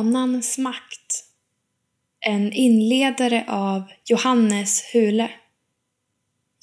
Vanans 0.00 0.58
makt. 0.58 1.24
En 2.20 2.52
inledare 2.52 3.44
av 3.48 3.82
Johannes 4.04 4.82
Hule. 4.92 5.30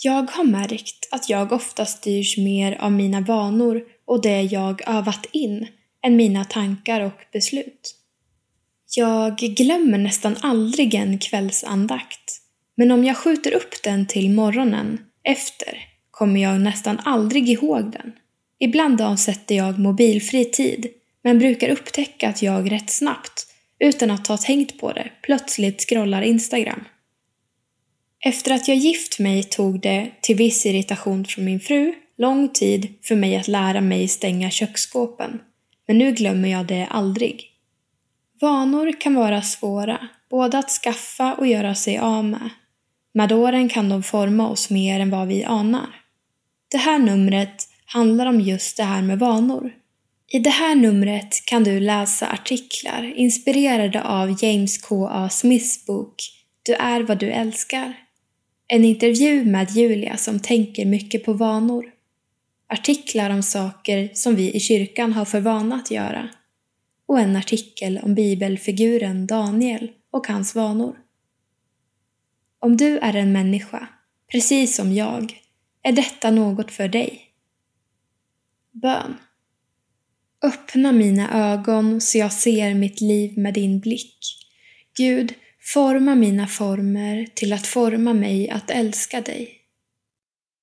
Jag 0.04 0.32
har 0.32 0.44
märkt 0.44 1.08
att 1.12 1.30
jag 1.30 1.52
ofta 1.52 1.86
styrs 1.86 2.38
mer 2.38 2.78
av 2.82 2.92
mina 2.92 3.22
vanor 3.22 3.84
och 4.08 4.22
det 4.22 4.42
jag 4.42 4.88
övat 4.88 5.26
in 5.32 5.68
än 6.06 6.16
mina 6.16 6.46
tankar 6.46 7.02
och 7.02 7.22
beslut. 7.34 7.96
Jag 8.96 9.38
glömmer 9.38 9.98
nästan 9.98 10.36
aldrig 10.42 10.94
en 10.94 11.20
kvällsandakt, 11.20 12.42
men 12.76 12.92
om 12.92 13.04
jag 13.04 13.18
skjuter 13.18 13.54
upp 13.54 13.84
den 13.84 14.08
till 14.08 14.32
morgonen 14.32 15.00
efter 15.24 15.78
kommer 16.12 16.42
jag 16.42 16.62
nästan 16.62 17.00
aldrig 17.00 17.50
ihåg 17.50 17.92
den. 17.92 18.14
Ibland 18.60 19.02
avsätter 19.02 19.56
jag 19.56 19.80
mobilfri 19.80 20.46
tid, 20.46 20.88
men 21.28 21.40
brukar 21.40 21.70
upptäcka 21.70 22.30
att 22.30 22.42
jag 22.42 22.72
rätt 22.72 22.90
snabbt, 22.90 23.48
utan 23.80 24.12
att 24.12 24.28
ha 24.28 24.38
tänkt 24.38 24.80
på 24.80 24.94
det, 24.94 25.12
plötsligt 25.22 25.90
scrollar 25.90 26.22
Instagram. 26.22 26.84
Efter 28.26 28.54
att 28.54 28.68
jag 28.68 28.78
gift 28.78 29.20
mig 29.20 29.44
tog 29.44 29.82
det, 29.82 30.12
till 30.22 30.36
viss 30.36 30.66
irritation 30.66 31.26
från 31.26 31.46
min 31.46 31.60
fru, 31.60 31.94
lång 32.18 32.50
tid 32.50 32.94
för 33.04 33.16
mig 33.16 33.36
att 33.36 33.48
lära 33.48 33.82
mig 33.82 34.08
stänga 34.08 34.50
köksskåpen. 34.50 35.40
Men 35.88 35.98
nu 35.98 36.12
glömmer 36.12 36.50
jag 36.50 36.66
det 36.66 36.86
aldrig. 36.86 37.46
Vanor 38.42 39.02
kan 39.02 39.16
vara 39.16 39.42
svåra, 39.42 40.08
både 40.30 40.58
att 40.58 40.70
skaffa 40.70 41.34
och 41.34 41.48
göra 41.48 41.76
sig 41.76 41.98
av 41.98 42.26
med. 42.26 42.50
Med 43.14 43.32
åren 43.32 43.70
kan 43.70 43.90
de 43.90 44.04
forma 44.04 44.50
oss 44.50 44.70
mer 44.70 45.00
än 45.00 45.10
vad 45.10 45.28
vi 45.28 45.44
anar. 45.44 46.02
Det 46.72 46.78
här 46.78 47.00
numret 47.00 47.70
handlar 47.86 48.26
om 48.26 48.42
just 48.42 48.78
det 48.78 48.84
här 48.84 49.02
med 49.02 49.20
vanor. 49.20 49.72
I 50.30 50.40
det 50.40 50.50
här 50.50 50.76
numret 50.76 51.46
kan 51.46 51.64
du 51.64 51.80
läsa 51.80 52.32
artiklar 52.32 53.14
inspirerade 53.16 54.04
av 54.04 54.44
James 54.44 54.78
K.A. 54.78 55.30
Smiths 55.30 55.86
bok 55.86 56.16
Du 56.64 56.74
är 56.74 57.04
vad 57.04 57.20
du 57.20 57.32
älskar. 57.32 57.94
En 58.68 58.86
intervju 58.86 59.46
med 59.46 59.72
Julia 59.72 60.18
som 60.18 60.40
tänker 60.40 60.86
mycket 60.86 61.26
på 61.26 61.34
vanor. 61.34 61.86
Artiklar 62.70 63.30
om 63.30 63.44
saker 63.44 64.10
som 64.14 64.36
vi 64.36 64.56
i 64.56 64.60
kyrkan 64.60 65.14
har 65.14 65.26
för 65.26 65.40
vana 65.40 65.76
att 65.76 65.92
göra. 65.92 66.30
Och 67.06 67.20
en 67.20 67.36
artikel 67.36 68.00
om 68.04 68.16
bibelfiguren 68.16 69.28
Daniel 69.28 69.92
och 70.12 70.28
hans 70.28 70.56
vanor. 70.56 70.98
Om 72.60 72.78
du 72.78 72.98
är 72.98 73.14
en 73.16 73.32
människa, 73.32 73.88
precis 74.32 74.76
som 74.76 74.94
jag, 74.94 75.42
är 75.84 75.92
detta 75.92 76.32
något 76.32 76.72
för 76.72 76.88
dig. 76.88 77.22
Bön. 78.72 79.18
Öppna 80.48 80.92
mina 80.92 81.54
ögon 81.54 82.02
så 82.02 82.18
jag 82.18 82.34
ser 82.34 82.74
mitt 82.74 83.02
liv 83.02 83.38
med 83.38 83.54
din 83.54 83.80
blick. 83.80 84.18
Gud, 84.98 85.34
forma 85.74 86.16
mina 86.16 86.48
former 86.48 87.28
till 87.34 87.54
att 87.54 87.68
forma 87.68 88.14
mig 88.14 88.50
att 88.50 88.72
älska 88.72 89.22
dig. 89.22 89.57